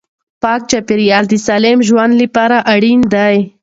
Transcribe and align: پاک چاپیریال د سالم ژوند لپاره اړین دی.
پاک 0.43 0.61
چاپیریال 0.71 1.25
د 1.29 1.33
سالم 1.47 1.79
ژوند 1.87 2.13
لپاره 2.21 2.57
اړین 2.73 2.99
دی. 3.13 3.35